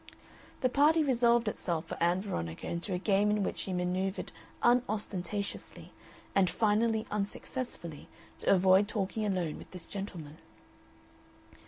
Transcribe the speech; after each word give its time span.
The 0.61 0.67
party 0.69 1.03
resolved 1.03 1.47
itself 1.47 1.85
for 1.85 1.97
Ann 2.01 2.23
Veronica 2.23 2.65
into 2.65 2.91
a 2.91 2.97
game 2.97 3.29
in 3.29 3.43
which 3.43 3.59
she 3.59 3.71
manoeuvred 3.71 4.31
unostentatiously 4.63 5.91
and 6.33 6.49
finally 6.49 7.05
unsuccessfully 7.11 8.07
to 8.39 8.49
avoid 8.49 8.87
talking 8.87 9.27
alone 9.27 9.59
with 9.59 9.69
this 9.69 9.85
gentleman. 9.85 10.39